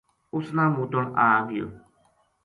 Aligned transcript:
اُس 0.33 0.47
نا 0.55 0.63
موتن 0.73 1.05
آ 1.25 1.27
گیو 1.47 1.67